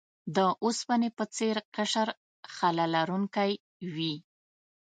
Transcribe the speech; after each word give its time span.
د 0.35 0.37
اوسپنې 0.63 1.09
په 1.17 1.23
څیر 1.35 1.57
قشر 1.75 2.07
خلا 2.55 2.85
لرونکی 2.95 3.51
وي. 3.93 4.15